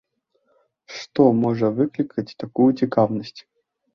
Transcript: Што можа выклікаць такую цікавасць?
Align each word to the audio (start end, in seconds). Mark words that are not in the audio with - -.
Што 0.99 1.25
можа 1.43 1.69
выклікаць 1.81 2.27
такую 2.45 2.67
цікавасць? 2.83 3.39